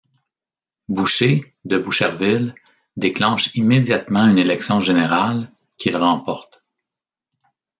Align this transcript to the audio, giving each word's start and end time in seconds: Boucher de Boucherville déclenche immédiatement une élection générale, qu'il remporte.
Boucher 0.89 1.53
de 1.63 1.77
Boucherville 1.77 2.55
déclenche 2.97 3.53
immédiatement 3.53 4.25
une 4.25 4.39
élection 4.39 4.79
générale, 4.79 5.51
qu'il 5.77 5.95
remporte. 5.95 6.65